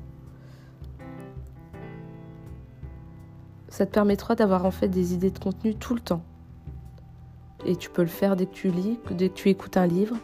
Ça 3.67 3.85
te 3.85 3.91
permettra 3.91 4.35
d'avoir 4.35 4.65
en 4.65 4.71
fait 4.71 4.87
des 4.87 5.13
idées 5.13 5.31
de 5.31 5.39
contenu 5.39 5.75
tout 5.75 5.93
le 5.93 5.99
temps. 5.99 6.23
Et 7.65 7.75
tu 7.75 7.89
peux 7.89 8.01
le 8.01 8.07
faire 8.07 8.37
dès 8.37 8.45
que 8.45 8.53
tu 8.53 8.69
lis, 8.69 8.97
dès 9.11 9.29
que 9.29 9.33
tu 9.33 9.49
écoutes 9.49 9.75
un 9.75 9.87
livre. 9.87 10.15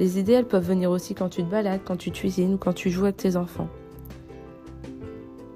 Les 0.00 0.18
idées, 0.18 0.32
elles 0.32 0.48
peuvent 0.48 0.66
venir 0.66 0.90
aussi 0.90 1.14
quand 1.14 1.28
tu 1.28 1.44
te 1.44 1.50
balades, 1.50 1.80
quand 1.84 1.96
tu 1.96 2.10
cuisines 2.10 2.54
ou 2.54 2.58
quand 2.58 2.72
tu 2.72 2.90
joues 2.90 3.04
avec 3.04 3.16
tes 3.16 3.36
enfants. 3.36 3.68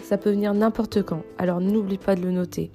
Ça 0.02 0.16
peut 0.16 0.30
venir 0.30 0.54
n'importe 0.54 1.02
quand, 1.02 1.22
alors 1.36 1.60
n'oublie 1.60 1.98
pas 1.98 2.14
de 2.14 2.22
le 2.22 2.30
noter. 2.30 2.70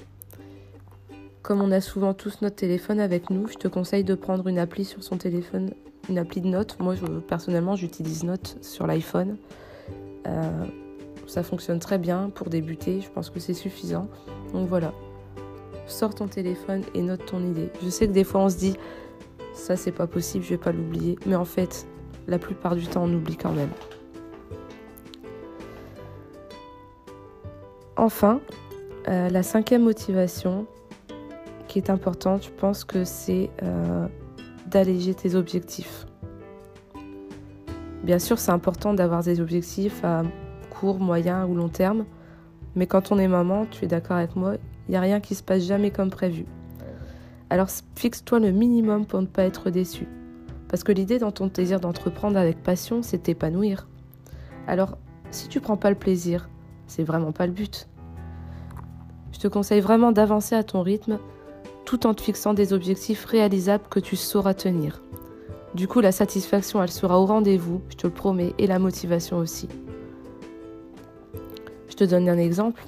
Comme 1.41 1.61
on 1.61 1.71
a 1.71 1.81
souvent 1.81 2.13
tous 2.13 2.41
notre 2.41 2.57
téléphone 2.57 2.99
avec 2.99 3.29
nous, 3.29 3.47
je 3.47 3.55
te 3.55 3.67
conseille 3.67 4.03
de 4.03 4.15
prendre 4.15 4.47
une 4.47 4.59
appli 4.59 4.85
sur 4.85 5.03
son 5.03 5.17
téléphone 5.17 5.71
une 6.09 6.17
appli 6.17 6.41
de 6.41 6.47
notes. 6.47 6.77
Moi, 6.79 6.95
personnellement, 7.27 7.75
j'utilise 7.75 8.23
Notes 8.23 8.57
sur 8.61 8.87
l'iPhone. 8.87 9.37
Euh, 10.27 10.65
ça 11.27 11.43
fonctionne 11.43 11.79
très 11.79 11.97
bien 11.97 12.29
pour 12.33 12.49
débuter. 12.49 13.01
Je 13.01 13.09
pense 13.09 13.29
que 13.29 13.39
c'est 13.39 13.53
suffisant. 13.53 14.07
Donc 14.53 14.67
voilà. 14.67 14.93
Sors 15.87 16.15
ton 16.15 16.27
téléphone 16.27 16.83
et 16.93 17.01
note 17.01 17.25
ton 17.25 17.43
idée. 17.43 17.69
Je 17.83 17.89
sais 17.89 18.07
que 18.07 18.13
des 18.13 18.23
fois, 18.23 18.41
on 18.41 18.49
se 18.49 18.57
dit 18.57 18.77
ça, 19.53 19.75
c'est 19.75 19.91
pas 19.91 20.07
possible, 20.07 20.43
je 20.43 20.49
vais 20.49 20.57
pas 20.57 20.71
l'oublier. 20.71 21.17
Mais 21.25 21.35
en 21.35 21.45
fait, 21.45 21.87
la 22.27 22.39
plupart 22.39 22.75
du 22.75 22.87
temps, 22.87 23.03
on 23.03 23.13
oublie 23.13 23.37
quand 23.37 23.51
même. 23.51 23.69
Enfin, 27.95 28.41
euh, 29.07 29.29
la 29.29 29.43
cinquième 29.43 29.83
motivation 29.83 30.65
qui 31.67 31.77
est 31.79 31.89
importante, 31.89 32.45
je 32.45 32.49
pense 32.49 32.83
que 32.83 33.03
c'est 33.03 33.49
euh, 33.61 34.07
d'alléger 34.67 35.13
tes 35.13 35.35
objectifs. 35.35 36.05
Bien 38.03 38.19
sûr, 38.19 38.39
c'est 38.39 38.51
important 38.51 38.93
d'avoir 38.93 39.23
des 39.23 39.39
objectifs 39.39 40.03
à 40.03 40.23
court, 40.69 40.99
moyen 40.99 41.45
ou 41.45 41.55
long 41.55 41.69
terme, 41.69 42.05
mais 42.75 42.87
quand 42.87 43.11
on 43.11 43.19
est 43.19 43.27
maman, 43.27 43.65
tu 43.69 43.85
es 43.85 43.87
d'accord 43.87 44.17
avec 44.17 44.35
moi, 44.35 44.55
il 44.87 44.91
n'y 44.91 44.97
a 44.97 45.01
rien 45.01 45.21
qui 45.21 45.35
se 45.35 45.43
passe 45.43 45.63
jamais 45.63 45.91
comme 45.91 46.09
prévu. 46.09 46.45
Alors 47.53 47.67
fixe-toi 47.95 48.39
le 48.39 48.49
minimum 48.49 49.05
pour 49.05 49.21
ne 49.21 49.27
pas 49.27 49.43
être 49.43 49.69
déçu. 49.69 50.07
Parce 50.69 50.83
que 50.83 50.91
l'idée 50.91 51.19
dans 51.19 51.31
ton 51.31 51.45
désir 51.45 51.79
d'entreprendre 51.79 52.35
avec 52.35 52.63
passion, 52.63 53.03
c'est 53.03 53.19
t'épanouir. 53.19 53.87
Alors, 54.65 54.97
si 55.29 55.49
tu 55.49 55.59
prends 55.59 55.77
pas 55.77 55.91
le 55.91 55.95
plaisir, 55.95 56.49
c'est 56.87 57.03
vraiment 57.03 57.31
pas 57.31 57.45
le 57.45 57.53
but. 57.53 57.87
Je 59.33 59.37
te 59.37 59.47
conseille 59.47 59.81
vraiment 59.81 60.11
d'avancer 60.11 60.55
à 60.55 60.63
ton 60.63 60.81
rythme 60.81 61.19
tout 61.85 62.07
en 62.07 62.15
te 62.15 62.23
fixant 62.23 62.55
des 62.55 62.73
objectifs 62.73 63.23
réalisables 63.25 63.87
que 63.87 63.99
tu 63.99 64.15
sauras 64.15 64.55
tenir. 64.55 65.03
Du 65.75 65.87
coup, 65.87 66.01
la 66.01 66.11
satisfaction, 66.11 66.81
elle 66.81 66.89
sera 66.89 67.19
au 67.19 67.27
rendez-vous, 67.27 67.83
je 67.89 67.97
te 67.97 68.07
le 68.07 68.13
promets, 68.13 68.55
et 68.57 68.65
la 68.65 68.79
motivation 68.79 69.37
aussi. 69.37 69.69
Je 71.87 71.93
te 71.93 72.03
donne 72.03 72.27
un 72.29 72.39
exemple. 72.39 72.83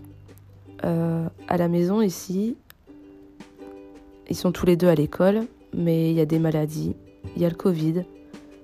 Euh, 0.84 1.27
à 1.48 1.57
la 1.57 1.67
maison, 1.67 2.01
ici, 2.01 2.57
ils 4.36 4.38
sont 4.38 4.51
tous 4.51 4.65
les 4.65 4.75
deux 4.75 4.89
à 4.89 4.96
l'école, 4.96 5.44
mais 5.74 6.10
il 6.10 6.18
y 6.18 6.20
a 6.20 6.25
des 6.25 6.39
maladies, 6.39 6.94
il 7.38 7.42
y 7.42 7.46
a 7.46 7.50
le 7.50 7.56
Covid, 7.56 8.04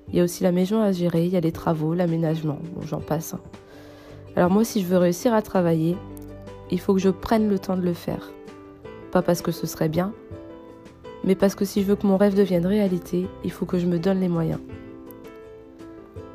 il 0.10 0.16
y 0.18 0.20
a 0.20 0.24
aussi 0.26 0.44
la 0.44 0.52
maison 0.52 0.82
à 0.82 0.92
gérer, 0.92 1.26
il 1.26 1.32
y 1.32 1.38
a 1.38 1.40
les 1.40 1.54
travaux, 1.54 1.94
l'aménagement, 1.94 2.60
bon, 2.76 2.86
j'en 2.86 3.00
passe. 3.00 3.36
Hein. 3.36 3.40
Alors 4.36 4.52
moi, 4.52 4.66
si 4.66 4.82
je 4.82 4.86
veux 4.86 4.98
réussir 4.98 5.34
à 5.34 5.42
travailler, 5.42 5.96
il 6.72 6.80
faut 6.82 6.94
que 6.94 7.00
je 7.00 7.08
prenne 7.08 7.48
le 7.48 7.58
temps 7.58 7.78
de 7.78 7.84
le 7.84 7.94
faire. 7.94 8.34
Pas 9.14 9.22
parce 9.22 9.42
que 9.42 9.54
ce 9.54 9.66
serait 9.66 9.88
bien, 9.88 10.12
mais 11.24 11.36
parce 11.36 11.56
que 11.56 11.64
si 11.64 11.84
je 11.84 11.88
veux 11.88 11.96
que 11.96 12.06
mon 12.06 12.18
rêve 12.18 12.36
devienne 12.36 12.66
réalité, 12.66 13.26
il 13.46 13.52
faut 13.54 13.66
que 13.66 13.80
je 13.80 13.86
me 13.86 13.98
donne 13.98 14.20
les 14.20 14.28
moyens. 14.28 14.60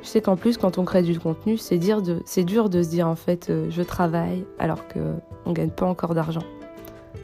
Je 0.01 0.07
sais 0.07 0.21
qu'en 0.21 0.35
plus, 0.35 0.57
quand 0.57 0.79
on 0.79 0.83
crée 0.83 1.03
du 1.03 1.19
contenu, 1.19 1.57
c'est 1.57 1.77
dur 1.77 2.01
de, 2.01 2.23
se 2.25 2.41
dire 2.87 3.07
en 3.07 3.15
fait, 3.15 3.51
euh, 3.51 3.67
je 3.69 3.83
travaille 3.83 4.45
alors 4.57 4.87
qu'on 4.87 5.21
ne 5.45 5.53
gagne 5.53 5.69
pas 5.69 5.85
encore 5.85 6.15
d'argent. 6.15 6.43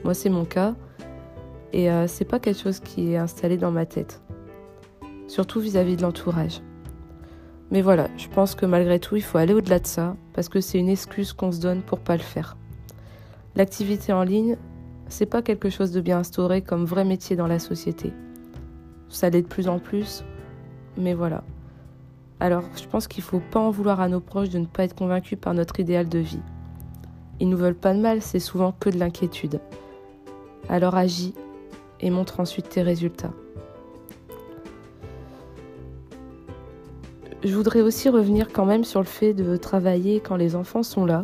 Moi, 0.04 0.14
c'est 0.14 0.30
mon 0.30 0.46
cas, 0.46 0.76
et 1.74 1.92
euh, 1.92 2.08
c'est 2.08 2.26
pas 2.26 2.40
quelque 2.40 2.62
chose 2.62 2.80
qui 2.80 3.12
est 3.12 3.18
installé 3.18 3.58
dans 3.58 3.72
ma 3.72 3.86
tête, 3.86 4.22
surtout 5.28 5.60
vis-à-vis 5.60 5.98
de 5.98 6.04
l'entourage. 6.04 6.62
Mais 7.72 7.82
voilà, 7.82 8.08
je 8.16 8.28
pense 8.28 8.54
que 8.54 8.68
malgré 8.68 9.00
tout, 9.00 9.16
il 9.16 9.24
faut 9.24 9.40
aller 9.40 9.56
au-delà 9.56 9.80
de 9.80 9.88
ça, 9.88 10.16
parce 10.34 10.48
que 10.48 10.62
c'est 10.62 10.78
une 10.78 10.90
excuse 10.90 11.34
qu'on 11.34 11.52
se 11.52 11.60
donne 11.60 11.82
pour 11.82 12.00
pas 12.00 12.16
le 12.16 12.22
faire. 12.22 12.56
L'activité 13.56 14.14
en 14.14 14.24
ligne, 14.24 14.58
c'est 15.08 15.26
pas 15.26 15.42
quelque 15.42 15.72
chose 15.72 15.92
de 15.92 16.00
bien 16.00 16.20
instauré 16.20 16.62
comme 16.62 16.86
vrai 16.86 17.04
métier 17.04 17.36
dans 17.36 17.48
la 17.48 17.60
société. 17.60 18.14
Ça 19.10 19.30
l'est 19.32 19.42
de 19.42 19.48
plus 19.48 19.68
en 19.68 19.80
plus, 19.80 20.24
mais 20.98 21.16
voilà. 21.16 21.44
Alors, 22.40 22.64
je 22.76 22.88
pense 22.88 23.08
qu'il 23.08 23.24
faut 23.24 23.42
pas 23.52 23.60
en 23.60 23.72
vouloir 23.72 24.00
à 24.00 24.10
nos 24.10 24.20
proches 24.20 24.50
de 24.50 24.60
ne 24.60 24.66
pas 24.66 24.84
être 24.84 24.96
convaincus 24.96 25.40
par 25.42 25.56
notre 25.56 25.80
idéal 25.80 26.08
de 26.08 26.20
vie. 26.20 26.42
Ils 27.40 27.50
nous 27.50 27.58
veulent 27.58 27.74
pas 27.74 27.94
de 27.94 28.00
mal, 28.00 28.22
c'est 28.22 28.40
souvent 28.40 28.74
que 28.80 28.90
de 28.90 29.00
l'inquiétude. 29.00 29.60
Alors 30.70 30.96
agis 30.96 31.34
et 32.04 32.10
montre 32.10 32.42
ensuite 32.42 32.70
tes 32.70 32.82
résultats. 32.82 33.32
Je 37.44 37.56
voudrais 37.56 37.82
aussi 37.82 38.10
revenir 38.10 38.50
quand 38.54 38.66
même 38.66 38.84
sur 38.84 39.00
le 39.00 39.06
fait 39.06 39.34
de 39.34 39.58
travailler 39.58 40.20
quand 40.20 40.36
les 40.36 40.56
enfants 40.56 40.84
sont 40.84 41.06
là. 41.06 41.24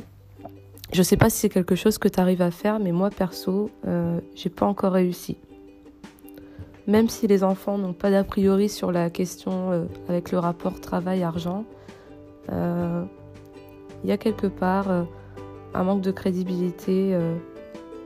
Je 0.92 1.04
sais 1.04 1.18
pas 1.18 1.30
si 1.30 1.38
c'est 1.38 1.50
quelque 1.50 1.76
chose 1.76 1.98
que 1.98 2.08
tu 2.08 2.20
arrives 2.20 2.42
à 2.42 2.50
faire, 2.50 2.80
mais 2.80 2.92
moi 2.92 3.10
perso, 3.10 3.70
euh, 3.88 4.20
j'ai 4.36 4.50
pas 4.50 4.66
encore 4.66 4.94
réussi. 4.94 5.38
Même 6.88 7.10
si 7.10 7.28
les 7.28 7.44
enfants 7.44 7.78
n'ont 7.78 7.94
pas 7.94 8.10
d'a 8.10 8.24
priori 8.24 8.70
sur 8.70 8.92
la 8.92 9.10
question 9.10 9.72
euh, 9.72 9.86
avec 10.08 10.32
le 10.32 10.40
rapport 10.40 10.80
travail-argent, 10.80 11.66
il 12.48 12.54
euh, 12.54 13.04
y 14.04 14.12
a 14.12 14.18
quelque 14.18 14.48
part 14.48 14.88
un 15.74 15.84
manque 15.84 16.02
de 16.02 16.12
crédibilité 16.12 17.16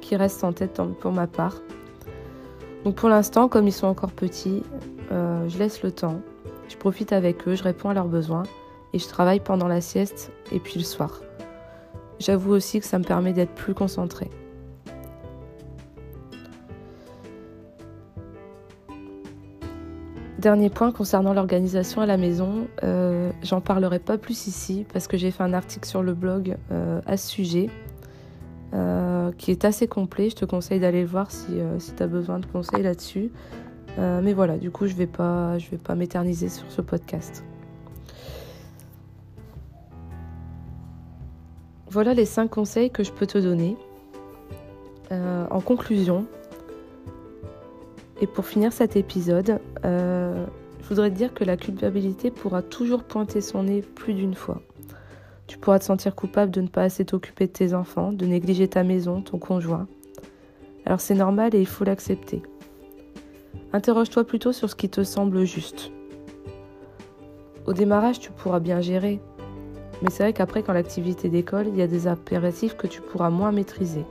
qui 0.01 0.18
reste 0.18 0.44
en 0.44 0.51
tête 0.51 0.82
pour 1.00 1.12
ma 1.13 1.27
part. 1.27 1.62
Donc 2.84 2.96
pour 2.96 3.10
l'instant, 3.10 3.48
comme 3.48 3.68
ils 3.68 3.74
sont 3.74 3.88
encore 3.88 4.12
petits, 4.12 4.63
je 5.10 5.58
laisse 5.58 5.84
le 5.84 5.92
temps, 5.92 6.22
je 6.68 6.75
profite 6.75 7.13
avec 7.13 7.48
eux, 7.48 7.56
je 7.56 7.63
réponds 7.63 7.90
à 7.90 7.94
leurs 7.94 8.08
besoins 8.08 8.44
et 8.94 9.00
je 9.00 9.08
travaille 9.08 9.40
pendant 9.40 9.68
la 9.68 9.82
sieste 9.82 10.32
et 10.52 10.60
puis 10.60 10.80
le 10.80 10.84
soir. 10.84 11.22
J'avoue 12.20 12.52
aussi 12.52 12.80
que 12.80 12.86
ça 12.86 13.00
me 13.00 13.04
permet 13.04 13.34
d'être 13.34 13.54
plus 13.54 13.74
concentrée. 13.74 14.30
Dernier 20.40 20.70
point 20.70 20.92
concernant 20.92 21.34
l'organisation 21.34 22.02
à 22.02 22.06
la 22.06 22.18
maison, 22.18 22.68
euh, 22.84 23.32
j'en 23.44 23.62
parlerai 23.62 24.00
pas 24.00 24.18
plus 24.18 24.48
ici 24.48 24.86
parce 24.92 25.08
que 25.08 25.16
j'ai 25.16 25.32
fait 25.32 25.44
un 25.44 25.54
article 25.54 25.88
sur 25.88 26.04
le 26.04 26.13
blog 26.13 26.58
euh, 26.72 27.00
à 27.06 27.16
ce 27.16 27.30
sujet 27.30 27.70
euh, 28.74 29.12
qui 29.38 29.51
est 29.51 29.65
assez 29.65 29.88
complet. 29.88 30.30
Je 30.30 30.36
te 30.36 30.46
conseille 30.46 30.80
d'aller 30.80 31.01
le 31.01 31.08
voir 31.08 31.32
si, 31.32 31.60
si 31.80 31.94
tu 31.94 32.03
as 32.03 32.08
besoin 32.08 32.39
de 32.39 32.46
conseils 32.46 32.84
là-dessus. 32.84 33.32
mais 33.98 34.34
voilà, 34.34 34.58
du 34.58 34.72
coup, 34.72 34.88
je 34.88 34.96
vais 34.96 35.08
pas, 35.08 35.58
je 35.58 35.70
vais 35.70 35.77
pas 35.77 35.96
m'éterniser 35.96 36.50
sur 36.50 36.70
ce 36.70 36.82
podcast. 36.82 37.44
Voilà 41.94 42.15
les 42.15 42.25
5 42.25 42.50
conseils 42.50 42.89
que 42.89 43.03
je 43.03 43.12
peux 43.12 43.27
te 43.27 43.38
donner. 43.38 43.77
Euh, 45.12 45.46
en 45.51 45.62
conclusion, 45.62 46.25
et 48.20 48.25
pour 48.25 48.48
finir 48.48 48.74
cet 48.74 48.96
épisode, 48.96 49.60
euh, 49.86 50.44
je 50.82 50.88
voudrais 50.88 51.12
te 51.12 51.15
dire 51.15 51.36
que 51.36 51.44
la 51.44 51.56
culpabilité 51.56 52.32
pourra 52.32 52.63
toujours 52.63 53.03
pointer 53.03 53.42
son 53.42 53.63
nez 53.63 53.84
plus 53.84 54.15
d'une 54.15 54.34
fois. 54.34 54.63
Tu 55.47 55.57
pourras 55.57 55.79
te 55.79 55.85
sentir 55.85 56.15
coupable 56.15 56.51
de 56.51 56.62
ne 56.62 56.67
pas 56.67 56.83
assez 56.83 57.05
t'occuper 57.05 57.47
de 57.47 57.51
tes 57.51 57.73
enfants, 57.73 58.12
de 58.12 58.25
négliger 58.25 58.67
ta 58.67 58.83
maison, 58.83 59.21
ton 59.21 59.38
conjoint. 59.38 59.88
Alors 60.85 61.01
c'est 61.01 61.15
normal 61.15 61.53
et 61.55 61.59
il 61.59 61.67
faut 61.67 61.83
l'accepter. 61.83 62.41
Interroge-toi 63.71 64.23
plutôt 64.23 64.51
sur 64.51 64.69
ce 64.69 64.75
qui 64.75 64.89
te 64.89 65.03
semble 65.03 65.45
juste. 65.45 65.91
Au 67.65 67.73
démarrage, 67.73 68.19
tu 68.19 68.31
pourras 68.31 68.59
bien 68.59 68.81
gérer, 68.81 69.19
mais 70.01 70.09
c'est 70.09 70.23
vrai 70.23 70.33
qu'après, 70.33 70.63
quand 70.63 70.73
l'activité 70.73 71.29
décolle, 71.29 71.67
il 71.69 71.77
y 71.77 71.81
a 71.81 71.88
des 71.88 72.07
impératifs 72.07 72.75
que 72.75 72.88
tu 72.88 73.01
pourras 73.01 73.29
moins 73.29 73.53
maîtriser. 73.53 74.05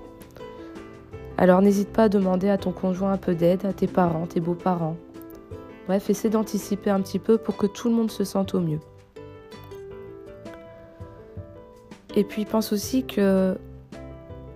Alors 1.36 1.60
n'hésite 1.60 1.90
pas 1.90 2.04
à 2.04 2.08
demander 2.08 2.48
à 2.48 2.56
ton 2.56 2.72
conjoint 2.72 3.12
un 3.12 3.18
peu 3.18 3.34
d'aide, 3.34 3.66
à 3.66 3.72
tes 3.72 3.86
parents, 3.86 4.26
tes 4.26 4.40
beaux-parents. 4.40 4.96
Bref, 5.86 6.08
essaie 6.08 6.30
d'anticiper 6.30 6.90
un 6.90 7.00
petit 7.00 7.18
peu 7.18 7.36
pour 7.36 7.56
que 7.56 7.66
tout 7.66 7.88
le 7.88 7.94
monde 7.94 8.10
se 8.10 8.24
sente 8.24 8.54
au 8.54 8.60
mieux. 8.60 8.78
Et 12.14 12.24
puis 12.24 12.44
pense 12.44 12.72
aussi 12.72 13.04
que 13.04 13.56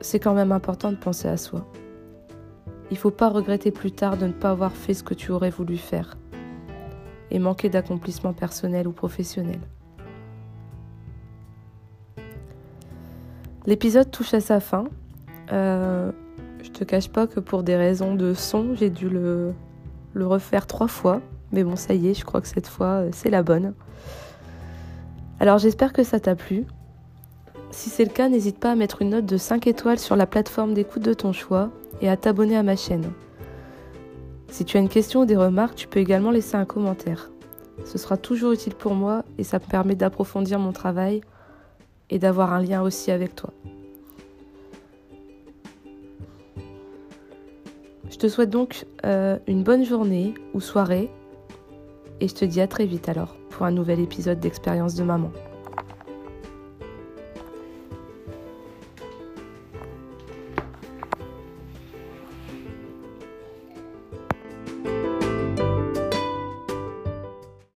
c'est 0.01 0.21
quand 0.21 0.35
même 0.35 0.53
important 0.53 0.91
de 0.91 0.97
penser 0.97 1.29
à 1.29 1.37
soi. 1.37 1.67
Il 2.91 2.99
faut 2.99 3.11
pas 3.11 3.29
regretter 3.29 3.71
plus 3.71 3.93
tard 3.93 4.17
de 4.17 4.27
ne 4.27 4.33
pas 4.33 4.51
avoir 4.51 4.73
fait 4.73 4.95
ce 4.95 5.03
que 5.03 5.15
tu 5.15 5.33
aurais 5.33 5.51
voulu 5.51 5.77
faire 5.77 6.17
et 7.31 7.39
manquer 7.39 7.69
d'accomplissement 7.69 8.33
personnel 8.33 8.87
ou 8.87 8.93
professionnel. 8.93 9.59
L'épisode 13.67 14.11
touche 14.11 14.33
à 14.35 14.41
sa 14.41 14.61
fin. 14.61 14.85
Euh, 15.51 16.13
je 16.63 16.71
te 16.71 16.85
cache 16.85 17.09
pas 17.09 17.27
que 17.27 17.41
pour 17.41 17.65
des 17.65 17.75
raisons 17.75 18.15
de 18.15 18.33
son, 18.33 18.77
j'ai 18.77 18.91
dû 18.91 19.09
le, 19.09 19.53
le 20.13 20.27
refaire 20.27 20.69
trois 20.69 20.87
fois. 20.87 21.21
Mais 21.51 21.65
bon, 21.65 21.75
ça 21.75 21.95
y 21.95 22.09
est, 22.09 22.15
je 22.15 22.25
crois 22.25 22.41
que 22.41 22.49
cette 22.49 22.69
fois, 22.69 22.87
euh, 22.87 23.09
c'est 23.13 23.31
la 23.31 23.43
bonne. 23.43 23.75
Alors 25.41 25.59
j'espère 25.59 25.93
que 25.93 26.05
ça 26.05 26.21
t'a 26.21 26.37
plu. 26.37 26.65
Si 27.71 27.91
c'est 27.91 28.05
le 28.05 28.11
cas, 28.11 28.29
n'hésite 28.29 28.59
pas 28.59 28.73
à 28.73 28.75
mettre 28.75 29.03
une 29.03 29.11
note 29.11 29.27
de 29.27 29.37
5 29.37 29.67
étoiles 29.67 29.99
sur 29.99 30.17
la 30.17 30.27
plateforme 30.27 30.75
d'écoute 30.75 31.03
de 31.03 31.15
ton 31.15 31.33
choix 31.33 31.71
et 32.01 32.09
à 32.09 32.17
t'abonner 32.17 32.57
à 32.57 32.63
ma 32.63 32.77
chaîne. 32.77 33.13
Si 34.49 34.65
tu 34.65 34.77
as 34.77 34.81
une 34.81 34.89
question 34.89 35.23
ou 35.23 35.27
des 35.27 35.37
remarques, 35.37 35.75
tu 35.75 35.89
peux 35.89 36.01
également 36.01 36.31
laisser 36.31 36.57
un 36.57 36.65
commentaire. 36.65 37.31
Ce 37.85 37.99
sera 37.99 38.17
toujours 38.17 38.53
utile 38.53 38.75
pour 38.75 38.95
moi 38.95 39.25
et 39.39 39.45
ça 39.45 39.59
me 39.59 39.65
permet 39.65 39.95
d'approfondir 39.95 40.59
mon 40.59 40.73
travail 40.73 41.21
et 42.11 42.19
d'avoir 42.19 42.53
un 42.53 42.63
lien 42.63 42.83
aussi 42.83 43.11
avec 43.11 43.35
toi. 43.35 43.53
Je 48.09 48.17
te 48.17 48.29
souhaite 48.29 48.51
donc 48.51 48.87
euh, 49.05 49.39
une 49.47 49.63
bonne 49.63 49.85
journée 49.85 50.33
ou 50.55 50.61
soirée 50.61 51.11
et 52.21 52.29
je 52.29 52.35
te 52.35 52.45
dis 52.45 52.63
à 52.63 52.67
très 52.67 52.87
vite 52.87 53.09
alors 53.11 53.37
pour 53.51 53.67
un 53.67 53.73
nouvel 53.73 54.01
épisode 54.01 54.41
d'Expérience 54.41 54.95
de 54.95 55.03
maman. 55.03 55.31